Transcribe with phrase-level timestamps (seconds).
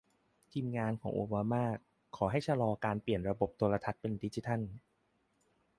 [0.51, 1.65] ทีมงานของโอบามา
[2.15, 4.59] ขอให้ชะลอการเปลี่ยนระบบโทรทัศน์เป็นดิจิทัล